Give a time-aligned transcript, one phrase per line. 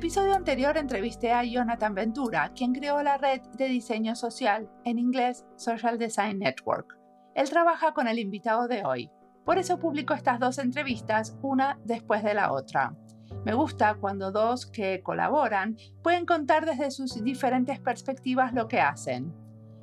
[0.00, 4.98] El episodio anterior entrevisté a Jonathan Ventura, quien creó la red de diseño social, en
[4.98, 6.98] inglés Social Design Network.
[7.34, 9.10] Él trabaja con el invitado de hoy.
[9.44, 12.96] Por eso publico estas dos entrevistas, una después de la otra.
[13.44, 19.34] Me gusta cuando dos que colaboran pueden contar desde sus diferentes perspectivas lo que hacen.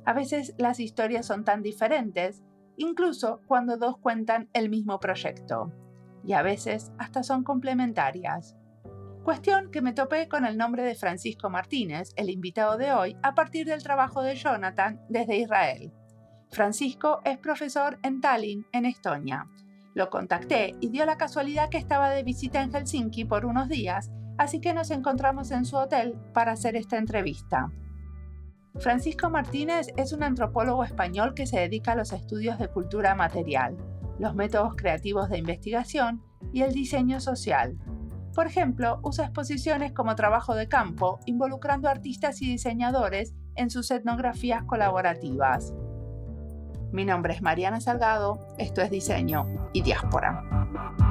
[0.04, 2.42] A veces las historias son tan diferentes,
[2.76, 5.72] incluso cuando dos cuentan el mismo proyecto.
[6.24, 8.57] Y a veces hasta son complementarias.
[9.22, 13.34] Cuestión que me topé con el nombre de Francisco Martínez, el invitado de hoy, a
[13.34, 15.92] partir del trabajo de Jonathan desde Israel.
[16.50, 19.46] Francisco es profesor en Tallinn, en Estonia.
[19.94, 24.10] Lo contacté y dio la casualidad que estaba de visita en Helsinki por unos días,
[24.38, 27.70] así que nos encontramos en su hotel para hacer esta entrevista.
[28.76, 33.76] Francisco Martínez es un antropólogo español que se dedica a los estudios de cultura material,
[34.18, 37.76] los métodos creativos de investigación y el diseño social,
[38.38, 44.62] por ejemplo, usa exposiciones como trabajo de campo, involucrando artistas y diseñadores en sus etnografías
[44.62, 45.74] colaborativas.
[46.92, 51.07] Mi nombre es Mariana Salgado, esto es Diseño y Diáspora.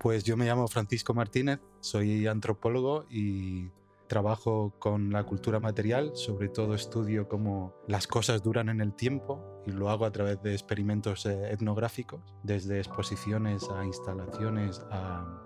[0.00, 3.68] Pues yo me llamo Francisco Martínez, soy antropólogo y
[4.06, 9.62] trabajo con la cultura material, sobre todo estudio cómo las cosas duran en el tiempo
[9.66, 15.36] y lo hago a través de experimentos eh, etnográficos, desde exposiciones a instalaciones a,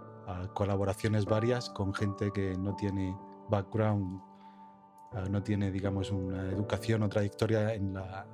[0.55, 3.15] colaboraciones varias con gente que no tiene
[3.51, 4.23] background,
[5.15, 8.25] ah, no tiene, digamos, una educación o trayectoria en la,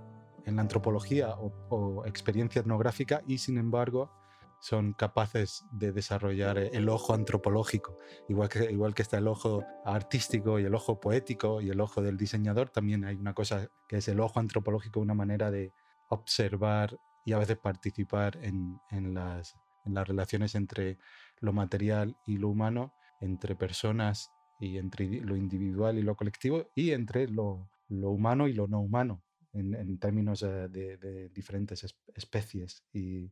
[0.44, 4.19] en la antropología o, o experiencia etnográfica y sin embargo
[4.60, 7.96] son capaces de desarrollar e, el ojo antropológico.
[8.28, 12.02] Igual que, igual que está el ojo artístico y el ojo poético y el ojo
[12.02, 15.72] del diseñador, también hay una cosa que es el ojo antropológico, una manera de
[16.10, 20.98] observar y a veces participar en, en, las, en las relaciones entre
[21.38, 26.90] lo material y lo humano, entre personas y entre lo individual y lo colectivo y
[26.92, 29.22] entre lo, lo humano y lo no humano
[29.52, 31.84] en, términos eh, de, de, diferentes
[32.14, 33.30] especies y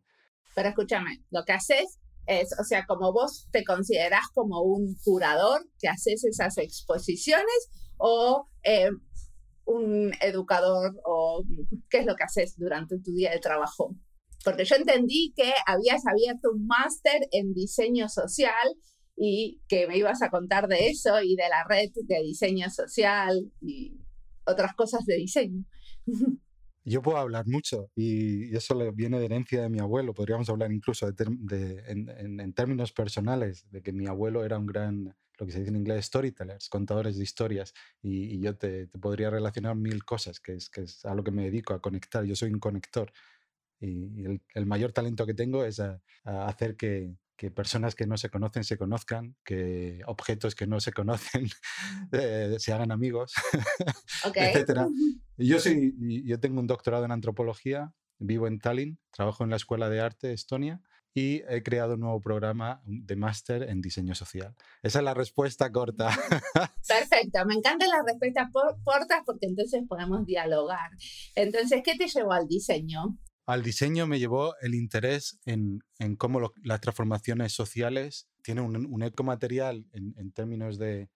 [0.54, 5.66] pero escúchame, lo que haces es, o sea, como vos te considerás como un curador
[5.78, 8.91] que haces esas exposiciones o eh,
[9.64, 11.42] un educador o
[11.91, 13.94] qué es lo que haces durante tu día de trabajo.
[14.44, 18.76] Porque yo entendí que habías abierto un máster en diseño social
[19.16, 23.53] y que me ibas a contar de eso y de la red de diseño social
[23.60, 23.98] y
[24.47, 25.65] otras cosas de diseño.
[26.88, 30.15] Yo puedo hablar mucho y eso viene de herencia de mi abuelo.
[30.15, 35.47] Podríamos hablar incluso de, en, términos personales, de que mi abuelo era un gran, lo
[35.47, 37.75] que se dice en inglés, storytellers, contadores de historias.
[38.03, 41.44] Y, yo te, podría relacionar mil cosas, que es, que es a lo que me
[41.44, 42.25] dedico, a conectar.
[42.25, 43.12] Yo soy un conector.
[43.81, 48.28] Y, el, mayor talento que tengo es a hacer que, que personas que no se
[48.28, 51.49] conocen se conozcan, que objetos que no se conocen
[52.13, 53.33] eh, se hagan amigos,
[54.34, 54.80] etc.
[55.36, 55.95] Yo, soy,
[56.27, 60.33] yo tengo un doctorado en antropología, vivo en Tallinn, trabajo en la Escuela de Arte
[60.33, 60.83] Estonia
[61.15, 64.54] y he creado un nuevo programa de máster en diseño social.
[64.83, 66.09] Esa es la respuesta corta.
[66.89, 68.48] Perfecto, me encantan las respuestas
[68.84, 70.91] cortas porque entonces podemos dialogar.
[71.36, 73.16] Entonces, ¿qué te llevó al diseño?
[73.48, 75.83] Al diseño me llevó el interés en,
[76.18, 81.09] cómo las transformaciones sociales tienen un, ecomaterial en, términos de,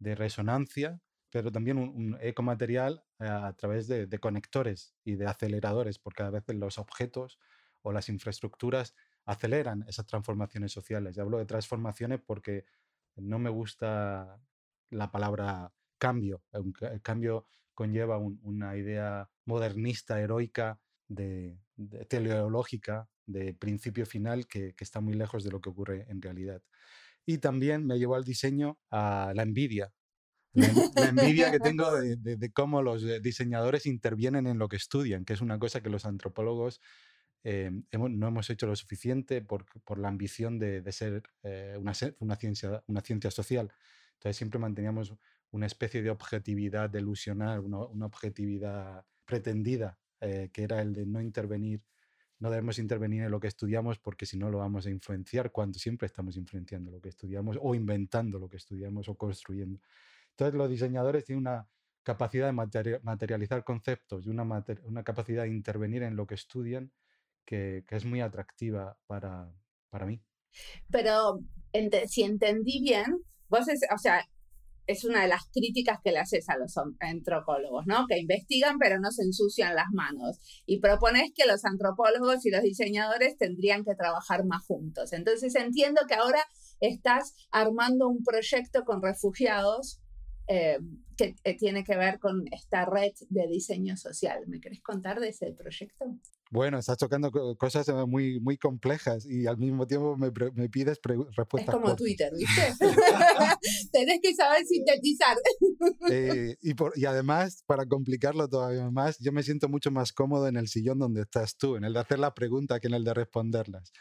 [0.00, 6.56] resonancia, pero también un, ecomaterial a, través de, conectores y de aceleradores, porque a veces
[6.56, 7.38] los objetos
[7.82, 8.94] o las infraestructuras
[9.26, 11.14] aceleran esas transformaciones sociales.
[11.14, 12.64] Y hablo de transformaciones porque
[13.16, 14.40] no me gusta
[14.88, 16.42] la palabra cambio.
[16.52, 17.44] El cambio
[17.74, 21.60] conlleva una idea modernista, heroica, de,
[22.08, 26.62] teleológica, de principio final, que, está muy lejos de lo que ocurre en realidad.
[27.24, 29.92] Y también me llevó al diseño a la envidia.
[30.52, 35.34] La, envidia que tengo de, cómo los eh, diseñadores intervienen en lo que estudian, que
[35.34, 36.80] es una cosa que los antropólogos
[37.44, 39.66] eh, no hemos hecho lo suficiente por,
[39.98, 43.70] la ambición de, ser eh, una, una, ciencia, una ciencia social.
[44.14, 45.14] Entonces siempre manteníamos
[45.50, 51.20] una especie de objetividad delusional, una, una objetividad pretendida eh, que era el de no
[51.20, 51.82] intervenir,
[52.38, 55.78] no debemos intervenir en lo que estudiamos porque si no lo vamos a influenciar cuando
[55.78, 59.80] siempre estamos influenciando lo que estudiamos o inventando lo que estudiamos o construyendo.
[60.30, 61.66] Entonces los diseñadores tienen una
[62.02, 64.42] capacidad de materializar conceptos y una,
[64.84, 66.92] una, capacidad de intervenir en lo que estudian
[67.44, 69.52] que, que es muy atractiva para,
[69.90, 70.22] para mí.
[70.90, 71.40] Pero
[72.06, 74.24] si entendí bien, vos, es, o sea,
[74.86, 78.06] es una de las críticas que le haces a los antropólogos, ¿no?
[78.06, 80.38] Que investigan pero no se ensucian las manos.
[80.66, 85.12] Y propones que los antropólogos y los diseñadores tendrían que trabajar más juntos.
[85.12, 86.40] Entonces entiendo que ahora
[86.80, 90.00] estás armando un proyecto con refugiados
[90.48, 90.78] eh,
[91.16, 94.44] que eh, tiene que ver con esta red de diseño social.
[94.46, 96.04] ¿Me querés contar de ese proyecto?
[96.50, 101.00] Bueno, estás tocando cosas eh, muy, muy complejas y al mismo tiempo me, me pides
[101.36, 101.74] respuestas.
[101.74, 102.72] Es como Twitter, ¿viste?
[103.92, 105.36] Tenés que saber sintetizar.
[106.62, 110.56] y, por, y además, para complicarlo todavía más, yo me siento mucho más cómodo en
[110.56, 113.14] el sillón donde estás tú, en el de hacer la pregunta que en el de
[113.14, 113.92] responderlas.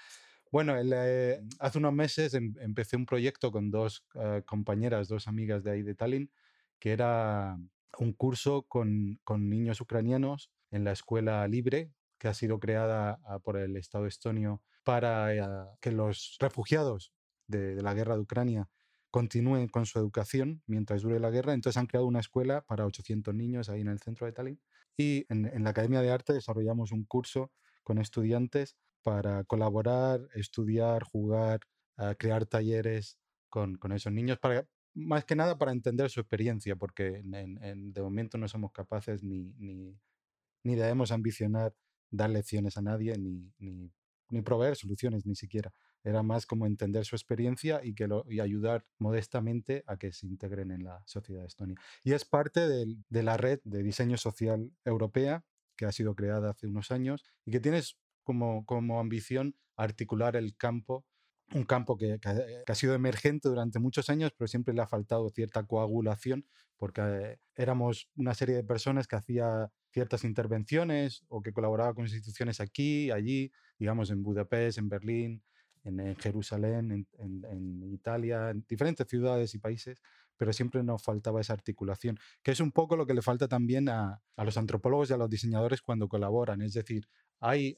[0.51, 5.63] Bueno, eh, hace unos meses em, empecé un proyecto con dos eh, compañeras, dos amigas
[5.63, 6.31] de ahí de Tallinn,
[6.80, 7.57] que era
[7.97, 11.92] un curso con, con, niños ucranianos en la escuela libre,
[12.25, 17.13] que ha sido creada ah, por el Estado estonio para eh, que los refugiados
[17.45, 18.68] de, la guerra de Ucrania
[19.12, 21.54] continúen con su educación mientras dure la guerra.
[21.54, 24.60] Entonces han creado una escuela para 800 niños ahí en el centro de Tallinn.
[24.98, 27.51] Y en, en la Academia de Arte desarrollamos un curso
[27.83, 31.60] con estudiantes para colaborar, estudiar, jugar,
[31.98, 33.19] ah, crear talleres
[33.50, 38.01] con, con, esos niños, para, más que nada para entender su experiencia, porque en, de
[38.01, 39.95] momento no somos capaces ni, ni,
[40.63, 41.75] ni, debemos ambicionar
[42.16, 43.92] dar lecciones a nadie, ni, ni,
[44.30, 45.74] ni, proveer soluciones ni siquiera.
[46.04, 50.28] Era más como entender su experiencia y, que lo, y ayudar modestamente a que se
[50.28, 51.78] integren en la sociedad estonia.
[52.04, 55.44] Y es parte de, de la red de diseño social europea
[55.76, 57.82] que ha sido creada hace unos años y que tiene
[58.24, 61.06] como, como ambición articular el campo,
[61.53, 62.19] un campo que,
[62.65, 66.45] ha sido emergente durante muchos años, pero siempre le ha faltado cierta coagulación,
[66.77, 72.06] porque eh, éramos una serie de personas que hacía ciertas intervenciones o que colaboraba con
[72.06, 75.44] instituciones aquí, allí, digamos en Budapest, en Berlín,
[75.83, 80.01] en, Jerusalén, en, en, Italia, en diferentes ciudades y países,
[80.36, 83.88] pero siempre nos faltaba esa articulación, que es un poco lo que le falta también
[83.88, 86.63] a, a los antropólogos y a los diseñadores cuando colaboran.
[86.63, 87.07] Es decir,
[87.39, 87.77] hay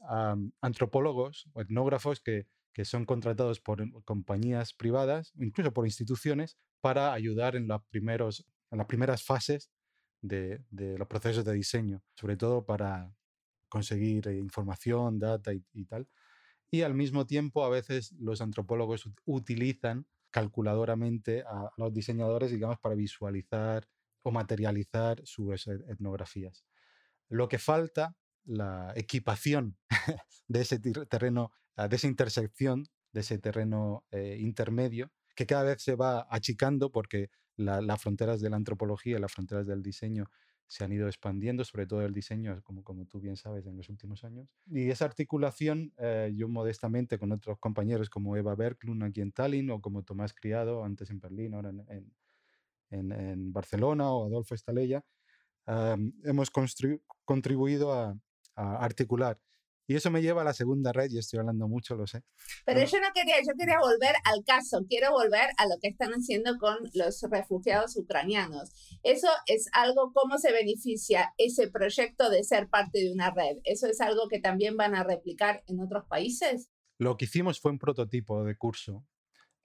[0.62, 2.48] antropólogos o etnógrafos que,
[2.78, 8.78] que son contratados por compañías privadas, incluso por instituciones, para ayudar en, los primeros, en
[8.78, 9.72] las primeras fases
[10.22, 13.12] de, los procesos de diseño, sobre todo para
[13.68, 16.08] conseguir eh, información, data y, y, tal.
[16.70, 22.94] Y al mismo tiempo, a veces los antropólogos utilizan calculadoramente a los diseñadores, digamos, para
[22.94, 23.88] visualizar
[24.22, 26.64] o materializar sus etnografías.
[27.28, 28.16] Lo que falta
[28.46, 29.80] la equipación
[30.48, 35.96] de ese terreno, de esa intersección, de ese terreno eh, intermedio, que cada vez se
[35.96, 40.26] va achicando porque las fronteras de la antropología, las fronteras del diseño
[40.68, 43.90] se han ido expandiendo, sobre todo el diseño, como, como tú bien sabes, en los
[43.90, 44.50] últimos años.
[44.66, 49.70] Y esa articulación, eh, yo modestamente con otros compañeros como Eva Berklund aquí en Tallinn
[49.72, 52.14] o como Tomás Criado, antes en Berlín, ahora en,
[52.90, 55.04] en, en Barcelona o Adolfo Estalella,
[56.24, 56.50] hemos
[57.26, 58.18] contribuido a,
[58.56, 59.40] articular.
[59.88, 62.22] Y eso me lleva a la segunda red, y estoy hablando mucho, lo sé.
[62.66, 66.12] Pero yo no quería, yo quería volver al caso, quiero volver a lo que están
[66.12, 69.00] haciendo con los refugiados ucranianos.
[69.04, 73.60] Eso es algo, ¿cómo se beneficia ese proyecto de ser parte de una red?
[73.64, 76.70] ¿Eso es algo que también van a replicar en otros países?
[76.98, 79.06] Lo que hicimos fue un prototipo de curso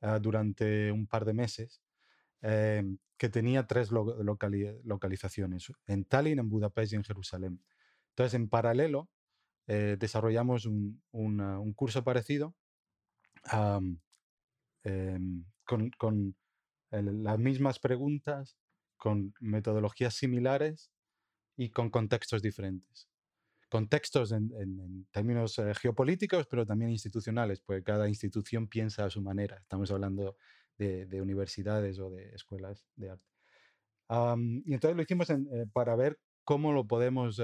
[0.02, 1.83] uh, durante un par de meses
[2.43, 2.85] eh,
[3.17, 7.64] que tenía tres lo locali localizaciones, en Tallinn, en Budapest y en Jerusalén.
[8.11, 9.09] Entonces, en paralelo,
[9.66, 12.54] eh, desarrollamos un, un, curso parecido
[14.85, 16.35] em, con, con
[16.90, 18.57] las mismas preguntas,
[18.97, 20.90] con metodologías similares
[21.57, 23.09] y con contextos diferentes.
[23.69, 29.23] Contextos en, en, términos eh, geopolíticos, pero también institucionales, porque cada institución piensa a su
[29.23, 29.57] manera.
[29.59, 30.37] Estamos hablando
[30.76, 33.31] de, de universidades o de escuelas de arte.
[34.66, 35.37] y entonces lo hicimos eh,
[35.73, 37.40] para ver cómo lo podemos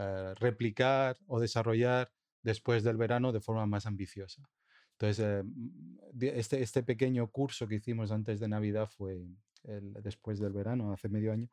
[0.00, 2.12] eh, replicar o desarrollar
[2.44, 4.48] después del verano de forma más ambiciosa.
[4.92, 9.26] Entonces, eh, este, este pequeño curso que hicimos antes de Navidad fue
[9.64, 11.48] el, después del verano, hace medio año,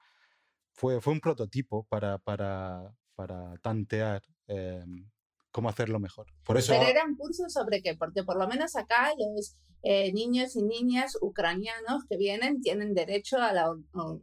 [0.73, 4.85] fue, fue un prototipo para, para, para tantear eh,
[5.49, 6.27] cómo hacerlo mejor.
[6.43, 9.57] Por eso, Pero era un curso sobre qué, porque por lo menos acá los
[10.13, 13.75] niños y niñas ucranianos que vienen tienen derecho a la,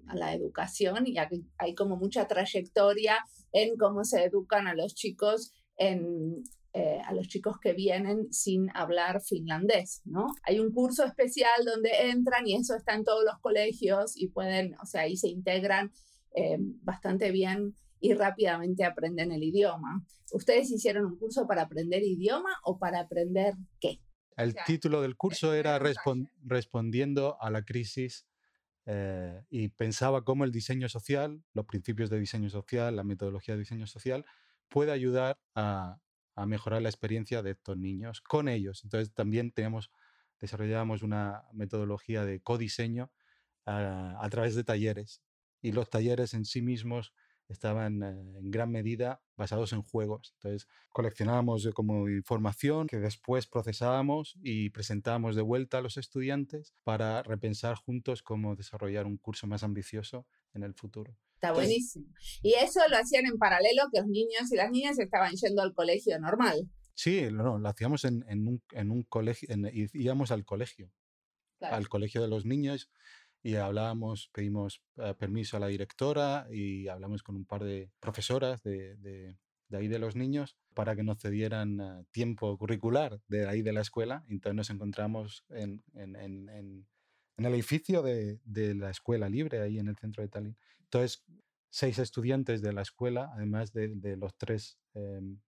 [0.07, 1.17] a la educación y
[1.57, 6.43] hay como mucha trayectoria en cómo se educan a los chicos en,
[6.75, 10.29] eh, a los chicos que vienen sin hablar finlandés, ¿no?
[10.45, 14.75] Hay un curso especial donde entran y eso está en todos los colegios y pueden,
[14.81, 15.93] o sea, ahí se integran
[16.35, 20.03] eh, bastante bien y rápidamente aprenden el idioma.
[20.33, 24.01] ¿Ustedes hicieron un curso para aprender idioma o para aprender qué?
[24.39, 28.27] El título del curso era Respondiendo a la crisis
[28.87, 33.61] eh, y pensaba cómo el diseño social, los principios de diseño social, la metodología de
[33.61, 34.25] diseño social,
[34.69, 35.99] puede ayudar a,
[36.47, 38.83] mejorar la experiencia de estos niños con ellos.
[38.85, 39.91] Entonces también tenemos,
[40.41, 43.13] desarrollamos una metodología de codiseño
[43.67, 45.23] ah, a través de talleres
[45.61, 47.13] y los talleres en sí mismos
[47.49, 50.35] estaban eh, en gran medida basados en juegos.
[50.37, 57.23] Entonces, coleccionábamos como información que después procesábamos y presentábamos de vuelta a los estudiantes para
[57.23, 61.17] repensar juntos cómo desarrollar un curso más ambicioso en el futuro.
[61.35, 62.07] Está buenísimo.
[62.43, 65.75] Y eso lo hacían en paralelo que los niños y las niñas estaban yendo al
[65.75, 66.71] colegio normal.
[66.95, 70.93] Sí, no, lo hacíamos en, un, en un, colegio, íbamos al colegio,
[71.61, 72.91] al colegio de los niños
[73.43, 78.63] y hablábamos, pedimos eh, permiso a la directora y hablamos con un par de profesoras
[78.63, 79.37] de, de,
[79.77, 83.81] ahí de los niños para que nos cedieran eh, tiempo curricular de ahí de la
[83.81, 84.25] escuela.
[84.29, 86.87] Entonces nos encontramos en, en, en,
[87.37, 90.57] en el edificio de, de, la escuela libre, ahí en el centro de Tallinn.
[90.85, 91.25] Entonces,
[91.71, 95.39] seis estudiantes de la escuela, además de, los tres em,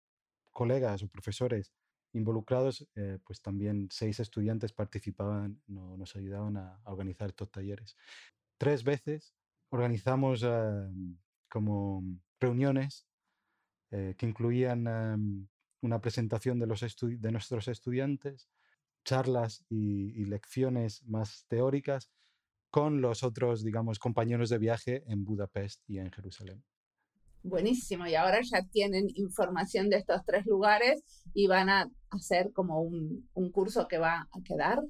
[0.52, 1.72] colegas o profesores
[2.14, 7.96] involucrados, eh, pues también seis estudiantes participaban, no, nos ayudaban a, organizar estos talleres.
[8.56, 9.34] Tres veces
[9.70, 10.88] organizamos eh,
[11.48, 12.02] como
[12.40, 13.06] reuniones
[13.90, 15.48] eh, que incluían
[15.80, 18.48] una presentación de, los de nuestros estudiantes,
[19.04, 22.10] charlas y, y, lecciones más teóricas
[22.70, 26.64] con los otros, digamos, compañeros de viaje en Budapest y en Jerusalén.
[27.44, 31.04] Buenísimo, y ahora ya tienen información de estos tres lugares
[31.34, 34.82] y van a hacer como un, un curso que va a quedar.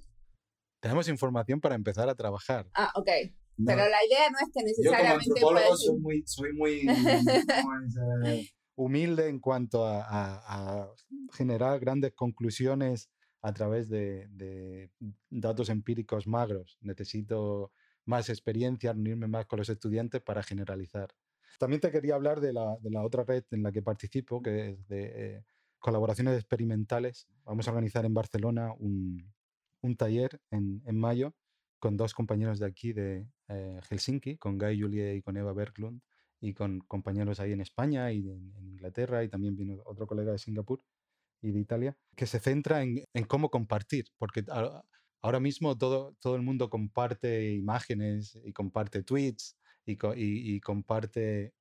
[0.80, 2.68] Tenemos información para empezar a trabajar.
[2.74, 3.08] Ah, ok.
[3.56, 5.26] Pero la idea no es que necesariamente...
[5.26, 6.86] Yo como antropólogo soy muy, soy muy
[8.74, 10.88] humilde en cuanto a, a,
[11.32, 13.10] generar grandes conclusiones
[13.42, 14.90] a través de, de,
[15.30, 16.78] datos empíricos magros.
[16.80, 17.72] Necesito
[18.06, 21.14] más experiencia, unirme más con los estudiantes para generalizar.
[21.58, 24.70] También te quería hablar de la, de la otra red en la que participo, que
[24.70, 25.44] es de eh,
[25.84, 27.28] colaboraciones experimentales.
[27.44, 29.30] Vamos a organizar en Barcelona un,
[29.82, 31.34] un taller en, en, mayo
[31.78, 36.00] con dos compañeros de aquí de eh, Helsinki, con Guy Julie y con Eva Berglund,
[36.40, 40.38] y con compañeros ahí en España y en, Inglaterra, y también vino otro colega de
[40.38, 40.82] Singapur
[41.42, 44.42] y de Italia, que se centra en, en cómo compartir, porque
[45.20, 51.52] ahora mismo todo, todo el mundo comparte imágenes y comparte tweets y, comparte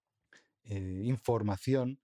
[0.64, 2.00] eh, información,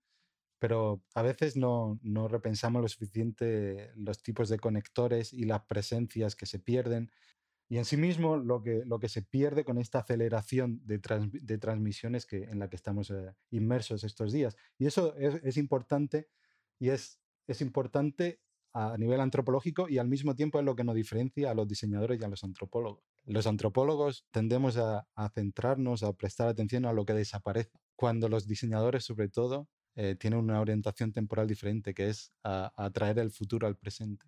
[0.59, 6.35] pero a veces no, no, repensamos lo suficiente los tipos de conectores y las presencias
[6.35, 7.11] que se pierden.
[7.69, 10.99] Y en sí mismo lo que, lo que se pierde con esta aceleración de,
[11.31, 14.55] de transmisiones que, en la que estamos eh, inmersos estos días.
[14.77, 16.29] Y eso es, es importante
[16.79, 18.41] y es, es importante
[18.73, 22.19] a nivel antropológico y al mismo tiempo es lo que nos diferencia a los diseñadores
[22.19, 23.03] y a los antropólogos.
[23.25, 29.05] Los antropólogos tendemos a, centrarnos, a prestar atención a lo que desaparece, cuando los diseñadores
[29.05, 33.67] sobre todo eh, tienen una orientación temporal diferente, que es a, a traer el futuro
[33.67, 34.25] al presente.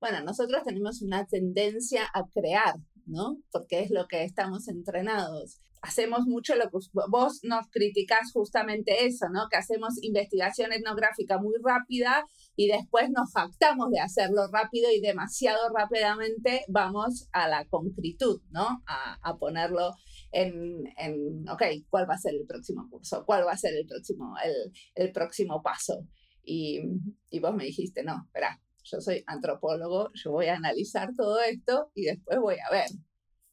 [0.00, 2.74] Bueno, nosotros tenemos una tendencia a crear,
[3.06, 3.38] ¿no?
[3.50, 9.26] Porque es lo que estamos entrenados hacemos mucho lo que vos nos criticás justamente eso,
[9.32, 9.48] ¿no?
[9.50, 12.24] Que hacemos investigación etnográfica muy rápida
[12.56, 18.82] y después nos jactamos de hacerlo rápido y demasiado rápidamente vamos a la concretud, ¿no?
[18.86, 19.92] A, a ponerlo
[20.36, 23.24] en, en, ok, ¿cuál va a ser el próximo curso?
[23.24, 26.06] ¿Cuál va a ser el próximo, el, el próximo paso?
[26.42, 26.82] Y,
[27.30, 31.90] y vos me dijiste, no, espera, yo soy antropólogo, yo voy a analizar todo esto
[31.94, 32.88] y después voy a ver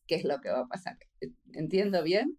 [0.08, 0.98] qué es lo que va a pasar.
[1.54, 2.38] ¿Entiendo bien?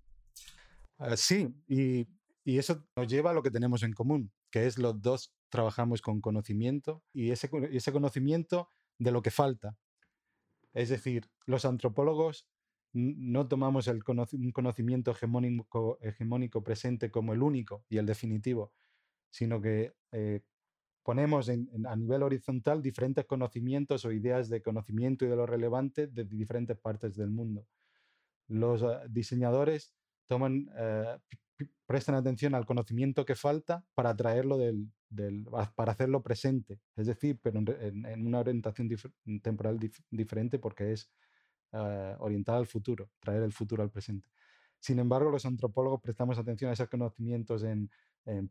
[0.98, 2.06] Ah, sí, y,
[2.44, 6.02] y, eso nos lleva a lo que tenemos en común, que es los dos trabajamos
[6.02, 9.78] con conocimiento y ese, ese conocimiento de lo que falta.
[10.74, 12.46] Es decir, los antropólogos
[12.94, 18.72] no tomamos el un conocimiento hegemónico, presente como el único y el definitivo,
[19.30, 20.40] sino que eh,
[21.02, 26.24] ponemos a nivel horizontal diferentes conocimientos o ideas de conocimiento y de lo relevante de
[26.24, 27.66] diferentes partes del mundo.
[28.46, 29.92] Los ah, diseñadores
[30.30, 31.18] eh,
[31.86, 34.88] prestan atención al conocimiento que falta para traerlo del,
[35.74, 38.88] para hacerlo presente, es decir, pero en, una orientación
[39.42, 39.78] temporal
[40.10, 41.10] diferente porque es
[41.74, 44.30] uh, orientada al futuro, traer el futuro al presente.
[44.80, 47.90] Sin embargo, los antropólogos prestamos atención a esos conocimientos en,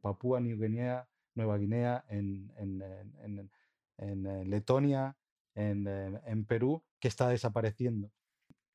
[0.01, 2.51] Papúa New Guinea, Nueva Guinea, en,
[3.98, 5.18] en Letonia,
[5.56, 8.12] en, Perú, que está desapareciendo.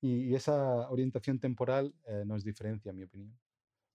[0.00, 3.38] Y, esa orientación temporal eh, nos diferencia, en mi opinión.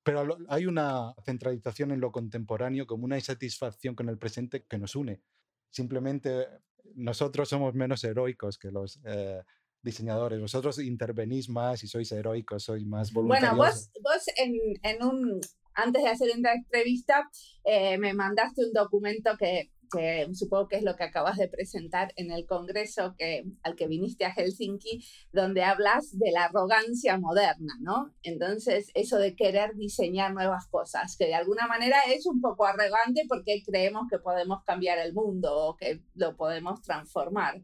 [0.04, 4.96] Pero hay una centralización en lo contemporáneo como una insatisfacción con el presente que nos
[4.96, 5.22] une.
[5.70, 6.48] Simplemente
[6.96, 9.42] nosotros somos menos heroicos que los eh,
[9.84, 10.40] diseñadores.
[10.40, 13.56] Vosotros intervenís más y sois heroicos, sois más voluntarios.
[13.56, 15.42] Bueno, vos, vos en, en un,
[15.76, 17.30] antes de hacer esta entrevista,
[17.64, 22.14] eh, me mandaste un documento que, que, supongo que es lo que acabas de presentar
[22.16, 27.74] en el congreso que, al que viniste a Helsinki, donde hablas de la arrogancia moderna,
[27.80, 28.14] ¿no?
[28.24, 33.24] Entonces, eso de querer diseñar nuevas cosas, que de alguna manera es un poco arrogante
[33.28, 37.62] porque creemos que podemos cambiar el mundo o que lo podemos transformar.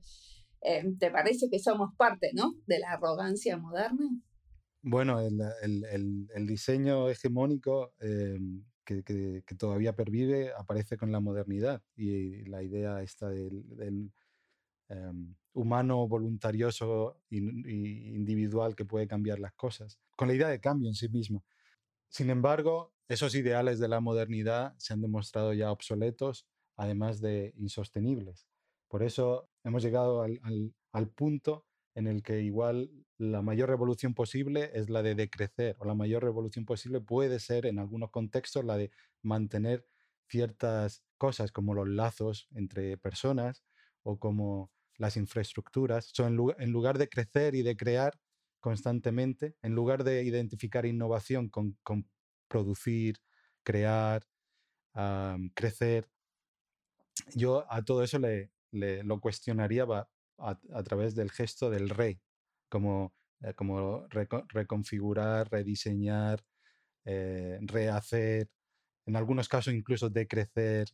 [0.62, 2.56] Eh, ¿Te parece que somos parte, ¿no?
[2.68, 4.10] De la arrogancia moderna.
[4.82, 8.40] Bueno, el, el, el, diseño hegemónico eh,
[8.86, 14.12] que, que, todavía pervive aparece con la modernidad y la idea esta del, del
[14.88, 20.88] em, humano voluntarioso e individual que puede cambiar las cosas, con la idea de cambio
[20.88, 21.44] en sí mismo.
[22.08, 28.49] Sin embargo, esos ideales de la modernidad se han demostrado ya obsoletos, además de insostenibles.
[28.90, 34.90] Por eso hemos llegado al, punto en el que igual la mayor revolución posible es
[34.90, 38.92] la de decrecer o la mayor revolución posible puede ser en algunos contextos la de
[39.22, 39.86] mantener
[40.28, 43.64] ciertas cosas como los lazos entre personas
[44.02, 46.12] o como las infraestructuras.
[46.18, 48.20] en, lugar, de crecer y de crear
[48.60, 51.78] constantemente, en lugar de identificar innovación con,
[52.48, 53.18] producir,
[53.64, 54.26] crear,
[55.54, 56.10] crecer,
[57.36, 59.86] yo a todo eso le, lo cuestionaría
[60.38, 62.20] a, través del gesto del rey,
[62.70, 64.08] como, eh, como
[64.50, 66.44] reconfigurar, rediseñar,
[67.06, 68.50] eh, rehacer,
[69.06, 70.90] en algunos casos incluso decrecer.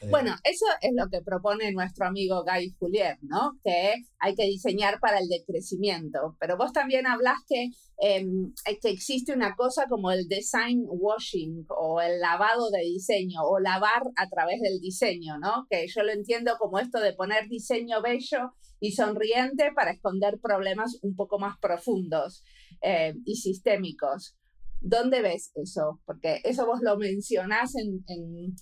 [0.00, 0.08] Eh.
[0.08, 3.52] Bueno, eso es lo que propone nuestro amigo Guy Julier, ¿no?
[3.62, 6.36] Que hay que diseñar para el decrecimiento.
[6.40, 12.00] Pero vos también hablas que, em, que existe una cosa como el design washing o
[12.00, 15.66] el lavado de diseño o lavar a través del diseño, ¿no?
[15.68, 20.98] Que yo lo entiendo como esto de poner diseño bello y sonriente para esconder problemas
[21.02, 22.42] un poco más profundos
[22.82, 24.36] eh, y sistémicos.
[24.80, 26.00] ¿Dónde ves eso?
[26.06, 28.54] Porque eso vos lo mencionás en, en,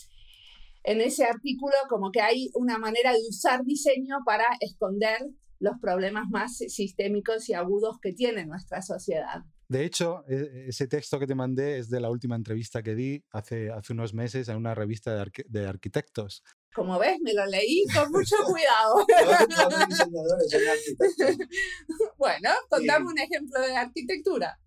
[0.88, 5.18] en ese artículo como que hay una manera de usar diseño para esconder
[5.61, 9.42] los problemas más sistémicos y agudos que tiene nuestra sociedad.
[9.68, 13.22] De hecho, e, ese texto que te mandé es de la última entrevista que di
[13.33, 16.42] hace, hace unos meses en una revista de, de arquitectos.
[16.74, 19.05] Como ves, me lo leí con mucho cuidado.
[22.16, 24.59] bueno, contame un ejemplo de arquitectura.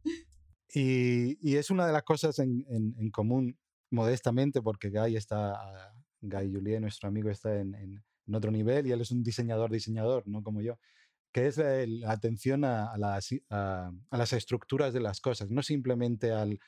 [0.72, 3.58] Y, y, es una de las cosas en, en, en, común,
[3.90, 5.60] modestamente, porque Guy está,
[6.22, 8.04] Guy Julien, nuestro amigo, está en, en,
[8.34, 10.80] otro nivel y él es un diseñador, diseñador, no como yo,
[11.34, 16.60] que es la, atención a, las, estructuras de las cosas, no simplemente al,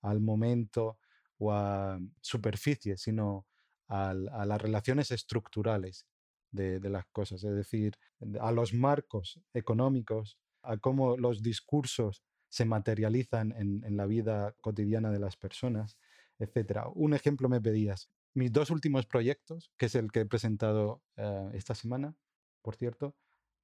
[0.00, 0.98] al momento
[1.38, 3.46] o a superficie, sino
[3.88, 6.06] a, las relaciones estructurales
[6.50, 7.96] de, las cosas, es decir,
[8.40, 15.18] a los marcos económicos, a cómo los discursos se materializan en, la vida cotidiana de
[15.18, 15.96] las personas,
[16.38, 16.82] etc.
[16.94, 18.10] Un ejemplo me pedías.
[18.34, 22.14] Mis dos últimos proyectos, que es el que he presentado eh, esta semana,
[22.62, 23.14] por cierto,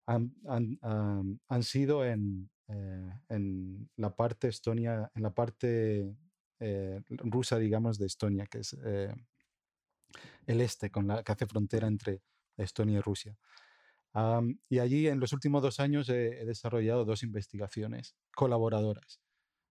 [0.06, 0.32] han,
[1.62, 6.14] sido en, eh, en, la parte Estonia, en la parte
[6.60, 8.76] eh, rusa, digamos, de Estonia, que es
[10.46, 12.22] el este, con la que hace frontera entre
[12.56, 13.38] Estonia y Rusia.
[14.68, 19.20] y allí en los últimos dos años he, desarrollado dos investigaciones colaboradoras,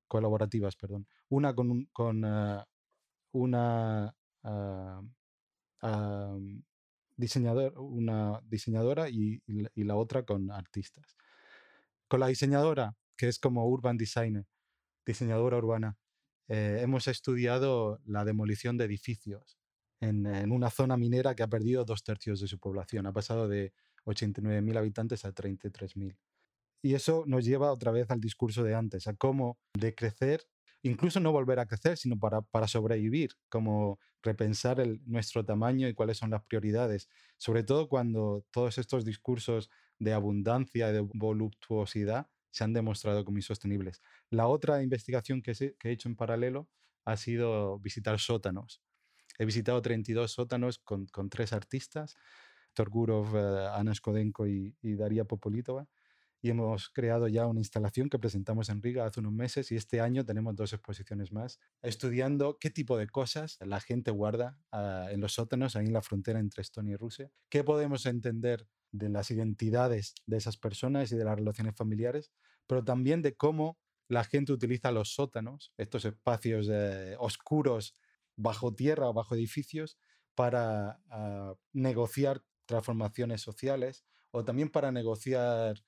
[0.08, 1.08] colaborativas, perdón.
[1.30, 1.90] Una con,
[3.32, 4.16] una,
[7.16, 9.42] diseñador, una diseñadora y,
[9.76, 11.16] la otra con artistas.
[12.08, 14.46] Con la diseñadora, que es como urban designer,
[15.06, 15.98] diseñadora urbana,
[16.48, 19.58] eh, hemos estudiado la demolición de edificios
[20.00, 23.08] en, una zona minera que ha perdido dos tercios de su población.
[23.08, 23.74] Ha pasado de
[24.06, 26.18] 89.000 habitantes a 33.000.
[26.82, 30.48] Y eso nos lleva otra vez al discurso de antes, a cómo de crecer,
[30.88, 35.93] incluso no volver a crecer, sino para, para sobrevivir, como repensar el, nuestro tamaño y
[35.93, 39.69] cuáles son las prioridades, sobre todo cuando todos estos discursos
[40.00, 44.02] de abundancia, de voluptuosidad, se han demostrado como insostenibles.
[44.30, 46.67] La otra investigación que, he hecho en paralelo
[47.06, 48.82] ha sido visitar sótanos
[49.39, 52.15] He visitado 32 sótanos con, con tres artistas,
[52.73, 55.88] Torgurov, uh, Ana Skodenko y, Daria Popolitova,
[56.41, 60.02] y hemos creado ya una instalación que presentamos en Riga hace unos meses y este
[60.02, 65.19] año tenemos dos exposiciones más, estudiando qué tipo de cosas la gente guarda uh, en
[65.21, 69.32] los sótanos, ahí en la frontera entre Estonia y Rusia, qué podemos entender de las
[69.32, 72.32] identidades de esas personas y de las relaciones familiares,
[72.67, 77.93] pero también de cómo la gente utiliza los sótanos, estos espacios eh, oscuros
[78.38, 79.97] bajo tierra o bajo edificios,
[80.38, 85.84] para ah, negociar transformaciones sociales o también para negociar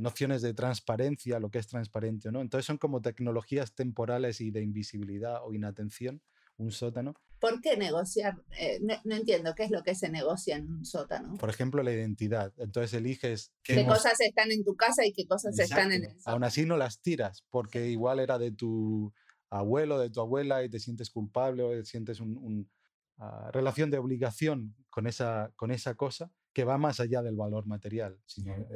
[0.00, 2.40] nociones de transparencia, lo que es transparente o no.
[2.40, 6.22] Entonces son como tecnologías temporales y de invisibilidad o inatención,
[6.56, 7.14] un sótano.
[7.40, 8.40] ¿Por qué negociar?
[8.58, 11.36] Eh, no, entiendo qué es lo que se negocia en un sótano.
[11.38, 12.52] Por ejemplo, la identidad.
[12.56, 16.34] Entonces eliges qué, cosas están en tu casa y qué cosas están en el sótano.
[16.34, 19.12] Aún así no las tiras, porque igual era de tu
[19.50, 22.64] abuelo, de tu abuela y te sientes culpable o te sientes una
[23.18, 27.66] ah, relación de obligación con esa, con esa cosa que va más allá del valor
[27.66, 28.18] material.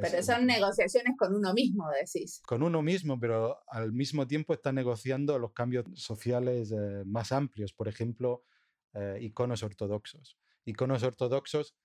[0.01, 2.41] pero son negociaciones con uno mismo, decís.
[2.45, 7.73] Con uno mismo, pero al mismo tiempo está negociando los cambios sociales eh, más amplios,
[7.73, 8.43] por ejemplo,
[8.93, 10.37] eh, iconos ortodoxos.
[10.65, 11.75] Iconos ortodoxos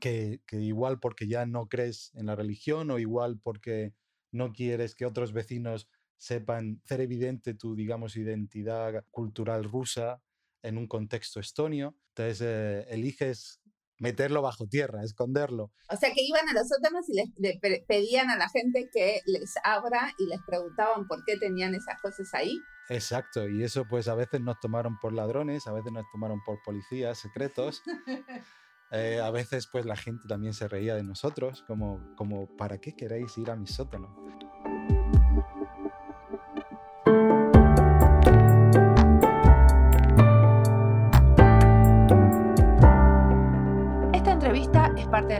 [0.00, 3.94] que, que igual porque ya no crees en la religión o igual porque
[4.30, 10.22] no quieres que otros vecinos sepan hacer evidente tu, digamos, identidad cultural rusa
[10.62, 11.96] en un contexto estonio.
[12.08, 13.60] Entonces, eh, eliges
[14.04, 15.72] meterlo bajo tierra, esconderlo.
[15.90, 19.22] O sea, que iban a los sótanos y les, le pedían a la gente que
[19.26, 22.60] les abra y les preguntaban por qué tenían esas cosas ahí.
[22.90, 26.62] Exacto, y eso pues a veces nos tomaron por ladrones, a veces nos tomaron por
[26.62, 27.82] policías secretos.
[28.90, 32.94] Eh, a veces pues la gente también se reía de nosotros, como, como ¿para qué
[32.94, 34.14] queréis ir a mi sótano?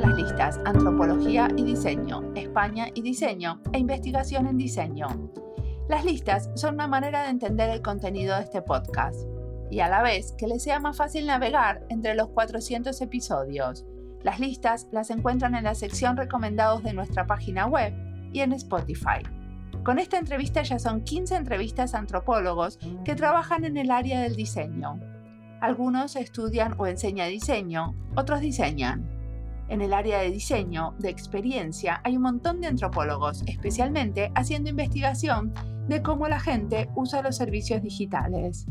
[0.00, 5.08] Las listas Antropología y Diseño, España y Diseño e Investigación en Diseño.
[5.88, 9.26] Las listas son una manera de entender el contenido de este podcast
[9.70, 13.84] y a la vez que les sea más fácil navegar entre los 400 episodios.
[14.22, 17.92] Las listas las encuentran en la sección recomendados de nuestra página web
[18.32, 19.22] y en Spotify.
[19.84, 24.34] Con esta entrevista ya son 15 entrevistas a antropólogos que trabajan en el área del
[24.34, 24.98] diseño.
[25.60, 29.13] Algunos estudian o enseñan diseño, otros diseñan.
[29.68, 35.54] En el área de diseño, de experiencia, hay un montón de antropólogos, especialmente haciendo investigación
[35.88, 38.66] de cómo la gente usa los servicios digitales.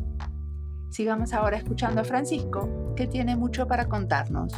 [0.89, 4.53] Sigamos ahora escuchando a Francisco, que tiene mucho para contarnos.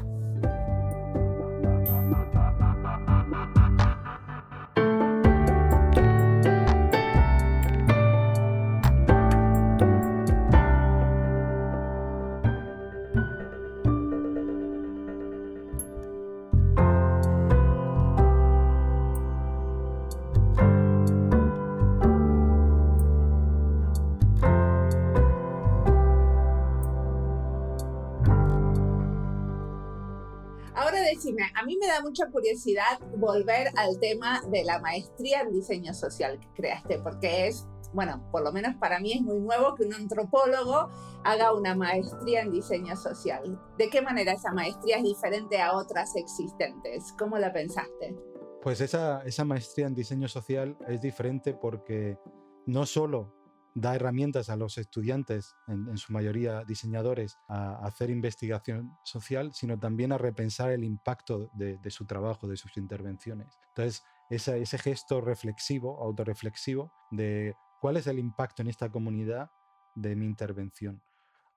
[32.01, 37.65] Mucha curiosidad volver al tema de la maestría en diseño social que creaste, porque es,
[37.93, 40.89] bueno, por lo menos para mí es muy nuevo que un antropólogo
[41.23, 43.59] haga una maestría en diseño social.
[43.77, 47.13] ¿De qué manera esa maestría es diferente a otras existentes?
[47.17, 48.15] ¿Cómo la pensaste?
[48.61, 52.17] Pues esa, esa maestría en diseño social es diferente porque
[52.65, 53.31] no solo
[53.75, 60.13] da herramientas a los estudiantes, en, su mayoría diseñadores, a, hacer investigación social, sino también
[60.13, 63.47] a repensar el impacto de, su trabajo, de sus intervenciones.
[63.75, 69.51] Entonces, ese gesto reflexivo, autorreflexivo, de cuál es el impacto en esta comunidad
[69.93, 71.03] de mi intervención.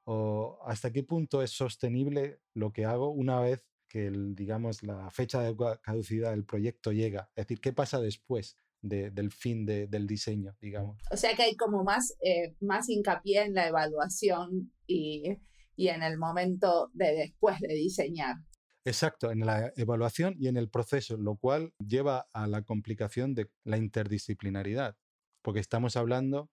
[0.05, 5.41] O hasta qué punto es sostenible lo que hago una vez que, digamos, la fecha
[5.41, 7.31] de caducidad del proyecto llega.
[7.37, 8.57] Es decir, ¿qué pasa después?
[8.81, 10.99] Del fin del diseño, digamos.
[11.11, 15.39] O sea que hay como más, eh, más hincapié en la evaluación y,
[15.77, 18.37] y en el momento de después de diseñar.
[18.85, 23.51] Exacto, en la evaluación y en el proceso, lo cual lleva a la complicación de
[23.65, 24.97] la interdisciplinaridad,
[25.43, 26.49] porque estamos hablando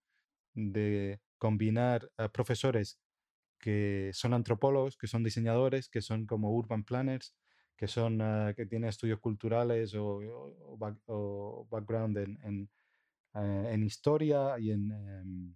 [0.54, 3.00] de combinar a profesores
[3.60, 7.34] que son antropólogos, que son diseñadores, que son como urban planners,
[7.76, 10.20] que son ah, que tienen estudios culturales o,
[11.70, 12.70] background en,
[13.36, 15.56] eh, en, historia y en em,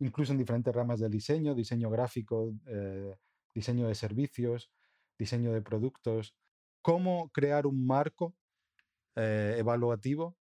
[0.00, 3.14] incluso en diferentes ramas del diseño, diseño gráfico, eh,
[3.54, 4.70] diseño de servicios,
[5.18, 6.34] diseño de productos.
[6.82, 8.36] ¿Cómo crear un marco
[9.16, 10.36] eh, evaluativo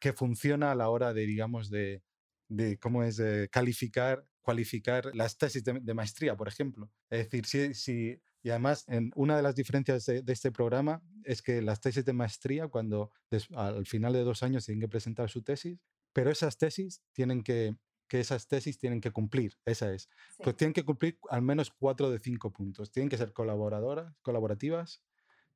[0.00, 2.02] que funciona a la hora de, digamos, de,
[2.48, 6.90] de cómo es calificar, cualificar las tesis de, maestría, por ejemplo?
[7.10, 11.62] Es decir, si y además, en una de las diferencias de, este programa es que
[11.62, 13.12] las tesis de maestría, cuando
[13.54, 15.78] al final de dos años tienen que presentar su tesis,
[16.12, 17.76] pero esas tesis tienen que,
[18.08, 20.08] que esas tesis tienen que cumplir, esa es.
[20.42, 22.90] Pues tienen que cumplir al menos cuatro de cinco puntos.
[22.90, 25.02] Tienen que ser colaboradoras, colaborativas,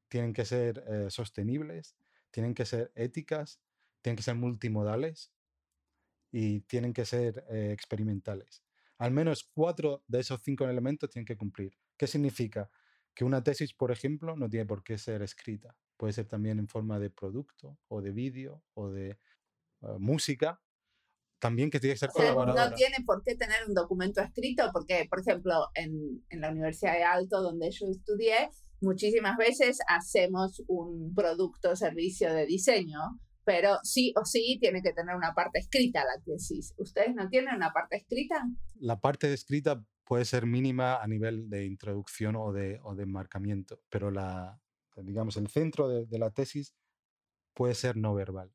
[0.09, 1.96] tienen que ser eh, sostenibles,
[2.31, 3.61] tienen que ser éticas,
[4.01, 5.33] tienen que ser multimodales,
[6.38, 8.62] y tienen que ser eh, experimentales.
[8.99, 11.72] Al menos cuatro de esos cinco elementos tienen que cumplir.
[11.97, 12.71] ¿Qué significa?
[13.15, 15.77] Que una tesis, por ejemplo, no tiene por qué ser escrita.
[15.97, 19.19] Puede ser también en forma de producto o de vídeo o de eh,
[19.99, 20.61] música.
[21.39, 22.71] También que tiene que ser colaboradora.
[22.71, 26.95] No tiene por qué tener un documento escrito porque, por ejemplo, en, en la Universidad
[26.95, 32.99] de Alto, donde yo estudié, muchísimas veces hacemos un producto o servicio de diseño
[33.47, 36.75] pero sí o sí tiene que tener una parte escrita la tesis.
[36.79, 38.43] ¿Ustedes no tienen una parte escrita?
[38.75, 43.83] La parte escrita puede ser mínima a nivel de introducción o de, o de enmarcamiento,
[43.90, 44.59] pero la,
[44.97, 46.75] digamos, el centro de, la tesis
[47.53, 48.53] puede ser no verbal.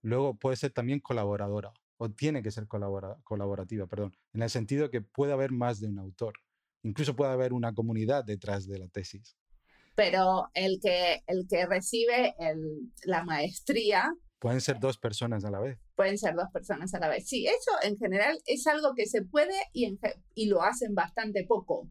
[0.00, 5.02] Luego puede ser también colaboradora, o tiene que ser colaborativa, perdón, en el sentido que
[5.02, 6.34] puede haber más de un autor.
[6.82, 9.36] Incluso puede haber una comunidad detrás de la tesis
[9.98, 12.32] pero el que, el que recibe
[13.02, 14.08] la maestría...
[14.38, 15.78] Pueden ser dos personas a la vez.
[15.96, 17.28] Pueden ser dos personas a la vez.
[17.28, 19.98] Sí, eso en general es algo que se puede y,
[20.34, 21.90] y lo hacen bastante poco,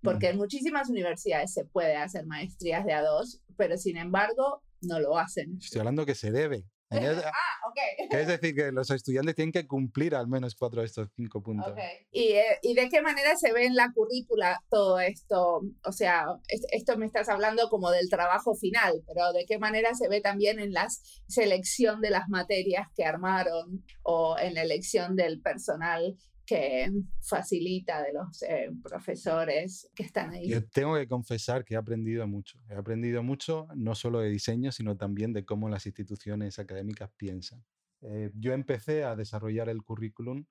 [0.00, 5.00] porque en muchísimas universidades se puede hacer maestrías de a dos, pero sin embargo no
[5.00, 5.58] lo hacen.
[5.60, 6.64] Estoy hablando que se debe.
[7.26, 8.10] ah, ok.
[8.10, 11.74] Es decir, que los estudiantes tienen que cumplir al menos cuatro de estos cinco puntos.
[12.10, 15.62] ¿Y, eh, ¿Y, de qué manera se ve en la currícula todo esto?
[15.84, 20.08] O sea, esto me estás hablando como del trabajo final, pero ¿de qué manera se
[20.08, 20.88] ve también en la
[21.28, 26.16] selección de las materias que armaron o en la elección del personal
[26.52, 30.50] que facilita de los eh, profesores que están ahí.
[30.50, 32.60] Yo tengo que confesar que he aprendido mucho.
[32.68, 37.64] He aprendido mucho no solo de diseño, sino también de cómo las instituciones académicas piensan.
[38.02, 40.44] Eh, yo empecé a desarrollar el currículum,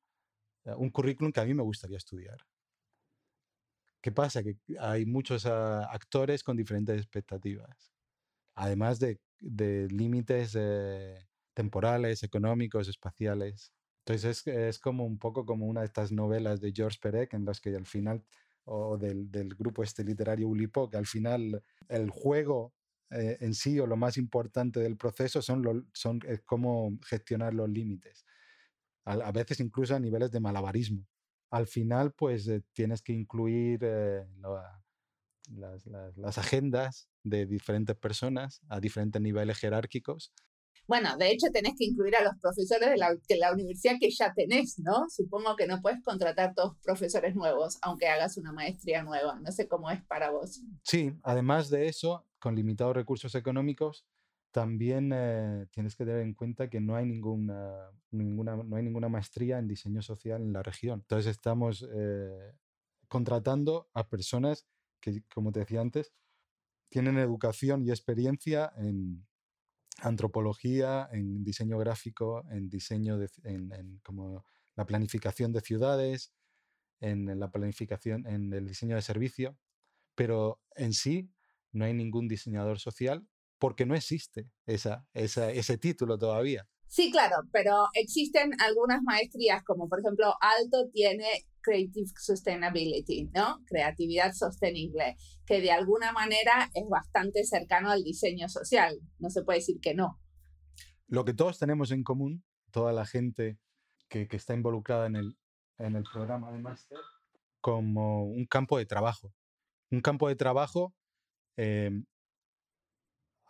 [0.65, 2.39] eh, un currículum que a mí me gustaría estudiar.
[4.01, 4.41] ¿Qué pasa?
[4.41, 7.93] Que hay muchos ah, actores con diferentes expectativas,
[8.55, 10.57] además de, de límites
[11.53, 13.71] temporales, económicos, espaciales.
[14.12, 17.45] Entonces es, es, como un poco como una de estas novelas de George Perec en
[17.45, 18.24] las que al final,
[18.65, 22.74] o del, grupo este literario Ulipo, que al final el juego
[23.10, 27.69] eh, en sí o lo más importante del proceso son, son es cómo gestionar los
[27.69, 28.26] límites.
[29.06, 31.08] A, veces incluso a niveles de malabarismo.
[31.50, 34.26] Al final, pues eh, tienes que incluir eh,
[35.56, 40.34] las, las agendas de diferentes personas a diferentes niveles jerárquicos
[40.88, 44.34] bueno, de hecho tenés que incluir a los profesores de la, la, universidad que ya
[44.34, 45.06] tenés, ¿no?
[45.10, 49.39] Supongo que no puedes contratar todos profesores nuevos, aunque hagas una maestría nueva.
[49.39, 50.62] No sé cómo es para vos.
[50.84, 54.06] Sí, además de eso, con limitados recursos económicos,
[54.52, 59.08] también eh, tienes que tener en cuenta que no hay ninguna, ninguna, no hay ninguna
[59.08, 61.00] maestría en diseño social en la región.
[61.02, 62.54] Entonces estamos eh,
[63.08, 64.67] contratando a personas
[65.00, 66.12] que, como te decía antes,
[66.89, 69.26] tienen educación y experiencia en,
[70.01, 76.33] antropología, en diseño gráfico, en diseño de, en, como la planificación de ciudades,
[76.99, 79.57] en la planificación, en el diseño de servicio,
[80.15, 81.31] pero en sí
[81.71, 86.67] no hay ningún diseñador social porque no existe esa, ese título todavía.
[86.91, 91.25] Sí, claro, pero existen algunas maestrías, como por ejemplo Alto tiene
[91.62, 93.63] Creative Sustainability, ¿no?
[93.65, 98.99] Creatividad sostenible, que de alguna manera es bastante cercano al diseño social.
[99.19, 100.19] No se puede decir que no.
[101.08, 103.58] Lo que todos tenemos en común, toda la gente
[104.10, 105.38] que, que está involucrada en el,
[105.77, 106.97] en el programa de máster,
[107.62, 109.34] como un campo de trabajo.
[109.91, 110.93] Un campo de trabajo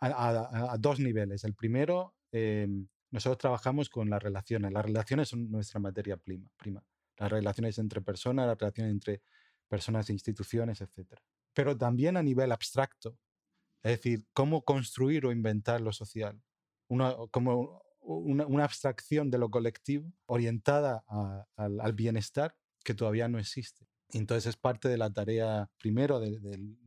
[0.00, 1.42] a, a, dos niveles.
[1.42, 2.68] El primero, eh,
[3.12, 4.72] nosotros trabajamos con las relaciones.
[4.72, 6.50] Las relaciones son nuestra materia prima.
[6.56, 6.82] prima.
[7.18, 9.22] Las relaciones entre personas, las relaciones entre
[9.68, 11.20] personas e instituciones, etc.
[11.52, 13.18] Pero también a nivel abstracto.
[13.82, 16.40] Es decir, cómo construir o inventar lo social.
[16.88, 21.04] Una, como una, abstracción de lo colectivo orientada
[21.56, 23.86] al bienestar que todavía no existe.
[24.12, 26.38] Entonces es parte de la tarea primero de,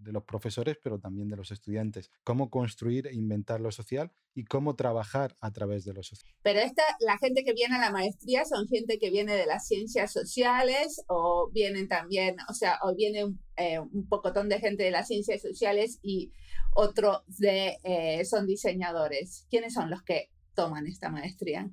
[0.03, 4.75] los profesores, pero también de los estudiantes, cómo construir e inventar lo social y cómo
[4.75, 6.31] trabajar a través de lo social.
[6.43, 9.67] Pero esta, la gente que viene a la maestría son gente que viene de las
[9.67, 14.91] ciencias sociales o vienen también, o sea, o viene un, eh, pocotón de gente de
[14.91, 16.31] las ciencias sociales y
[16.75, 19.47] otro de, eh, son diseñadores.
[19.49, 21.71] ¿Quiénes son los que toman esta maestría?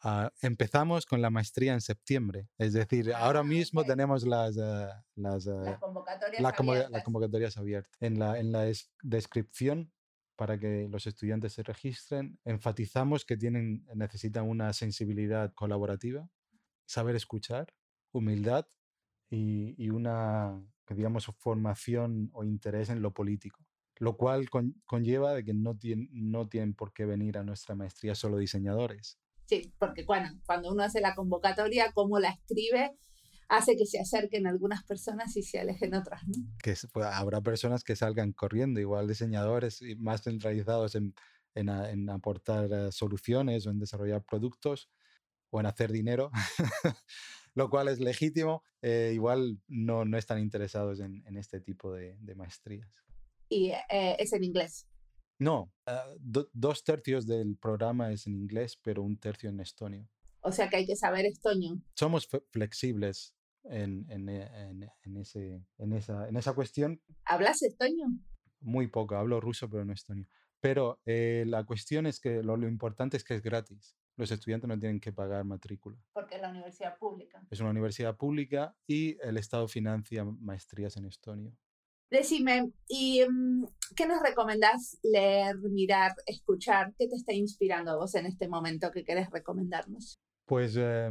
[0.00, 4.86] Ah, empezamos con la maestría en septiembre, es decir, ahora ah, mismo tenemos las, uh,
[5.16, 5.44] las,
[5.80, 7.02] convocatorias la, abiertas.
[7.02, 7.96] convocatorias abiertas.
[8.00, 8.70] En la, en la
[9.02, 9.92] descripción,
[10.36, 16.30] para que los estudiantes se registren, enfatizamos que tienen, necesitan una sensibilidad colaborativa,
[16.86, 17.74] saber escuchar,
[18.12, 18.68] humildad
[19.28, 23.66] y, y una, digamos, formación o interés en lo político
[24.00, 24.48] lo cual
[24.84, 29.18] conlleva de que no, tienen, no tienen por qué venir a nuestra maestría solo diseñadores,
[29.48, 32.98] Sí, porque bueno, cuando uno hace la convocatoria, cómo la escribe,
[33.48, 36.34] hace que se acerquen algunas personas y se alejen otras, ¿no?
[36.62, 41.14] Que pues, habrá personas que salgan corriendo, igual diseñadores más centralizados en,
[41.54, 44.90] en, aportar eh, soluciones o en desarrollar productos
[45.48, 46.30] o en hacer dinero,
[47.54, 52.18] lo cual es legítimo, eh, igual no, no están interesados en, en este tipo de,
[52.20, 52.92] de maestrías.
[53.48, 54.86] ¿Y eh, es en inglés?
[55.38, 56.10] No, ah,
[56.52, 60.08] dos tercios del programa es en inglés, pero un tercio en estonio.
[60.40, 61.80] O sea que hay que saber estonio.
[61.94, 67.00] Somos flexibles en, en, en, ese, en, esa, en esa cuestión.
[67.24, 68.06] ¿Hablas estonio?
[68.60, 70.26] Muy poco, hablo ruso, pero no estonio.
[70.60, 73.96] Pero eh, la cuestión es que lo, lo, importante es que es gratis.
[74.16, 75.96] Los estudiantes no tienen que pagar matrícula.
[76.12, 77.40] Porque es la universidad pública.
[77.50, 81.56] Es una universidad pública y el Estado financia maestrías en estonio.
[82.10, 86.94] Decime, ¿y mm, qué nos recomendás leer, mirar, escuchar?
[86.98, 90.18] ¿Qué te está inspirando a vos en este momento que querés recomendarnos?
[90.46, 91.10] Pues eh,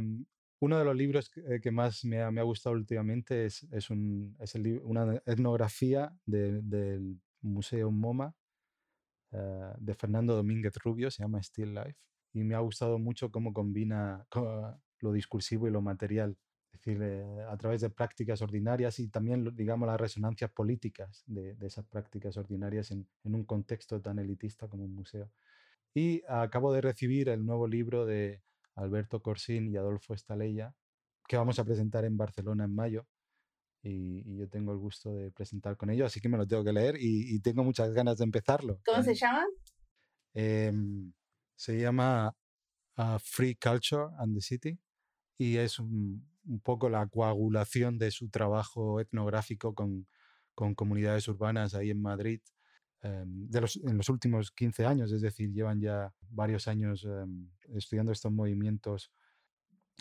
[0.60, 6.12] uno de los libros que, que más me ha, gustado últimamente es, es, una etnografía
[6.26, 8.34] de, del Museo MoMA
[9.30, 9.38] uh,
[9.78, 11.98] de Fernando Domínguez Rubio, se llama Still Life,
[12.32, 14.26] y me ha gustado mucho cómo combina
[15.00, 16.36] lo discursivo y lo material
[16.78, 21.54] es decir, eh, a través de prácticas ordinarias y también, digamos, las resonancias políticas de,
[21.54, 25.30] de esas prácticas ordinarias en, en, un contexto tan elitista como un museo.
[25.92, 28.42] Y acabo de recibir el nuevo libro de
[28.76, 30.74] Alberto Corsín y Adolfo Estaleya,
[31.26, 33.06] que vamos a presentar en Barcelona en mayo.
[33.82, 36.64] Y, y, yo tengo el gusto de presentar con ellos, así que me lo tengo
[36.64, 38.80] que leer y, y tengo muchas ganas de empezarlo.
[38.84, 39.44] ¿Cómo se llama?
[40.34, 40.72] Eh,
[41.56, 42.36] se llama
[42.96, 44.78] uh, Free Culture and the City
[45.38, 50.08] y es un, un poco la coagulación de su trabajo etnográfico con,
[50.54, 52.40] con comunidades urbanas ahí en Madrid
[53.02, 57.26] eh, de los, en los últimos 15 años, es decir, llevan ya varios años eh,
[57.74, 59.12] estudiando estos movimientos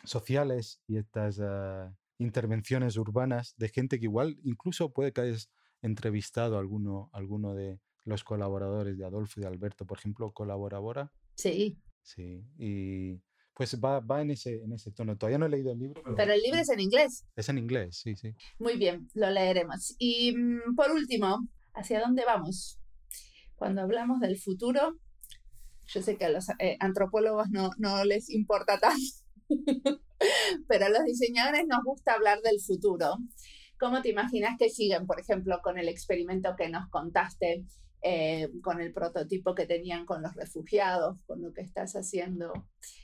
[0.03, 6.57] sociales y estas uh, intervenciones urbanas de gente que igual incluso puede que hayas entrevistado
[6.57, 11.79] a alguno, alguno de los colaboradores de Adolfo y de Alberto, por ejemplo, colabora Sí.
[12.01, 13.21] Sí, y
[13.57, 15.17] pues va, va en, ese, en ese tono.
[15.17, 15.99] Todavía no he leído el libro.
[16.03, 16.15] Pero...
[16.15, 16.33] pero...
[16.33, 17.25] el libro es en inglés.
[17.35, 18.35] Es en inglés, sí, sí.
[18.59, 19.95] Muy bien, lo leeremos.
[19.97, 21.39] Y mm, por último,
[21.73, 22.79] ¿hacia dónde vamos?
[23.55, 24.99] Cuando hablamos del futuro,
[25.87, 29.01] yo sé que a los eh, antropólogos no, no les importa tanto,
[30.67, 33.17] pero a los diseñadores nos gusta hablar del futuro.
[33.79, 37.65] ¿Cómo te imaginas que siguen, por ejemplo, con el experimento que nos contaste
[38.01, 42.53] eh, con el prototipo que tenían con los refugiados, con lo que estás haciendo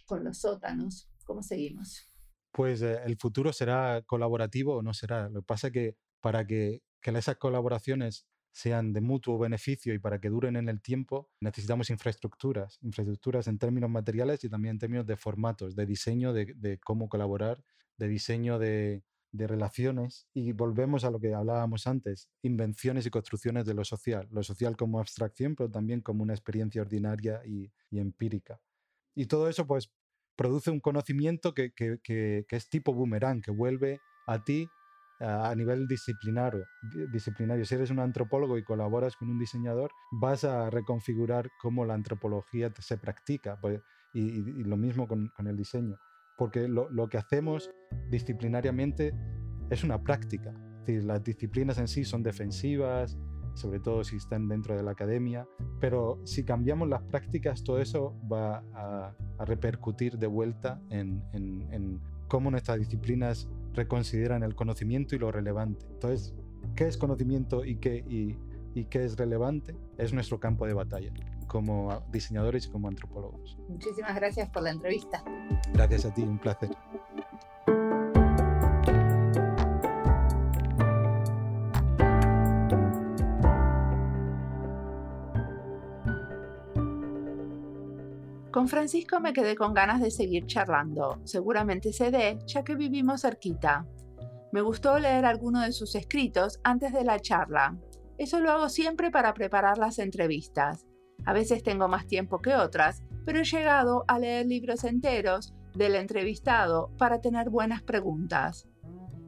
[0.06, 1.10] con los sótanos.
[1.26, 2.10] ¿Cómo seguimos?
[2.52, 5.30] Pues eh, el futuro será colaborativo o no será.
[5.30, 10.00] Lo que pasa es que para que, que esas colaboraciones sean de mutuo beneficio y
[10.00, 14.80] para que duren en el tiempo, necesitamos infraestructuras, infraestructuras en términos materiales y también en
[14.80, 17.64] términos de formatos, de diseño, de, de cómo colaborar,
[17.98, 19.04] de diseño de,
[19.34, 24.28] de relaciones y volvemos a lo que hablábamos antes, invenciones y construcciones de lo social,
[24.32, 28.60] lo social como abstracción, pero también como una experiencia ordinaria y, empírica.
[29.16, 29.92] Y todo eso pues
[30.36, 34.68] produce un conocimiento que, que, que, es tipo boomerang, que vuelve a ti
[35.20, 36.66] a, nivel disciplinario,
[37.12, 37.66] disciplinario.
[37.66, 42.72] Si eres un antropólogo y colaboras con un diseñador, vas a reconfigurar cómo la antropología
[42.80, 43.80] se practica pues,
[44.14, 45.98] y, y lo mismo con, con el diseño
[46.38, 47.72] porque lo, lo, que hacemos
[48.10, 49.14] disciplinariamente
[49.70, 50.54] es una práctica.
[50.80, 53.18] Es decir, las disciplinas en sí son defensivas,
[53.54, 55.48] sobre todo si están dentro de la academia,
[55.80, 61.68] pero si cambiamos las prácticas, todo eso va a, a repercutir de vuelta en, en,
[61.72, 65.86] en, cómo nuestras disciplinas reconsideran el conocimiento y lo relevante.
[65.92, 66.34] Entonces,
[66.76, 68.38] ¿qué es conocimiento y qué, y,
[68.74, 69.76] y qué es relevante?
[69.98, 71.12] Es nuestro campo de batalla
[71.54, 73.60] como diseñadores y como antropólogos.
[73.70, 75.24] Muchísimas gracias por la entrevista.
[75.72, 76.72] Gracias a ti, un placer.
[88.52, 91.22] Con Francisco me quedé con ganas de seguir charlando.
[91.24, 93.86] Seguramente se dé, ya que vivimos cerquita.
[94.52, 97.78] Me gustó leer alguno de sus escritos antes de la charla.
[98.18, 100.88] Eso lo hago siempre para preparar las entrevistas.
[101.26, 105.96] A veces tengo más tiempo que otras, pero he llegado a leer libros enteros del
[105.96, 108.68] entrevistado para tener buenas preguntas.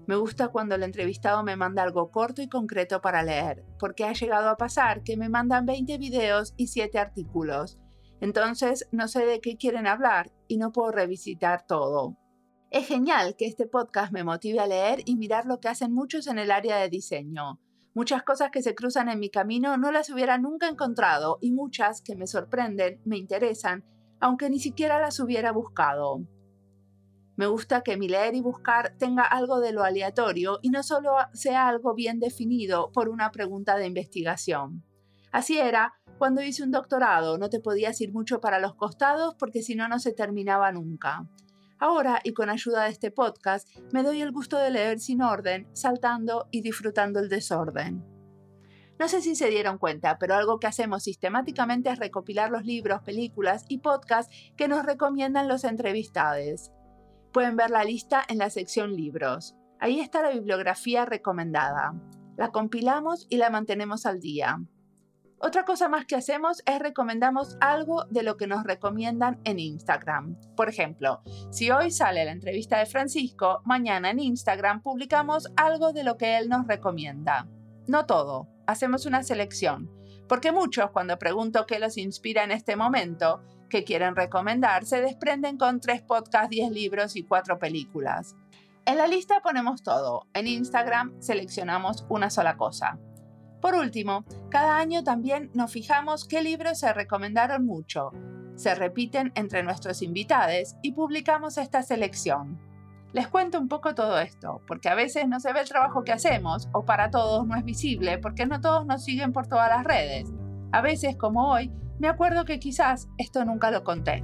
[0.08, 4.14] Me gusta cuando el entrevistado me manda algo corto y concreto para leer, porque ha
[4.14, 7.80] llegado a pasar que me mandan 20 videos y 7 artículos.
[8.22, 12.18] Entonces no sé de qué quieren hablar y no puedo revisitar todo.
[12.70, 16.28] Es genial que este podcast me motive a leer y mirar lo que hacen muchos
[16.28, 17.60] en el área de diseño.
[17.96, 22.02] Muchas cosas que se cruzan en mi camino no las hubiera nunca encontrado y muchas
[22.02, 23.86] que me sorprenden, me interesan,
[24.20, 26.20] aunque ni siquiera las hubiera buscado.
[27.38, 31.16] Me gusta que mi leer y buscar tenga algo de lo aleatorio y no solo
[31.32, 34.84] sea algo bien definido por una pregunta de investigación.
[35.32, 39.62] Así era cuando hice un doctorado, no te podías ir mucho para los costados porque
[39.62, 41.30] si no no se terminaba nunca.
[41.80, 45.68] Ahora, y con ayuda de este podcast, me doy el gusto de leer sin orden,
[45.74, 48.04] saltando y disfrutando el desorden.
[48.98, 53.02] No sé si se dieron cuenta, pero algo que hacemos sistemáticamente es recopilar los libros,
[53.02, 56.72] películas y podcasts que nos recomiendan los entrevistados.
[57.34, 59.58] Pueden ver la lista en la sección libros.
[59.80, 61.94] Ahí está la bibliografía recomendada.
[62.38, 64.60] La compilamos y la mantenemos al día.
[65.40, 70.40] Otra cosa más que hacemos es recomendamos algo de lo que nos recomiendan en Instagram.
[70.56, 71.22] Por ejemplo,
[71.52, 76.38] si hoy sale la entrevista de Francisco, mañana en Instagram publicamos algo de lo que
[76.38, 77.48] él nos recomienda.
[77.86, 79.92] No todo, hacemos una selección,
[80.30, 85.58] porque muchos cuando pregunto qué los inspira en este momento, que quieren recomendar, se desprenden
[85.58, 88.36] con tres podcasts, diez libros y cuatro películas.
[88.86, 92.98] En la lista ponemos todo, en Instagram seleccionamos una sola cosa.
[93.66, 98.12] Por último, cada año también nos fijamos qué libros se recomendaron mucho,
[98.54, 102.60] se repiten entre nuestros invitados y publicamos esta selección.
[103.12, 106.12] Les cuento un poco todo esto, porque a veces no se ve el trabajo que
[106.12, 109.84] hacemos, o para todos no es visible, porque no todos nos siguen por todas las
[109.84, 110.32] redes.
[110.72, 114.24] A veces, como hoy, me acuerdo que quizás esto nunca lo conté.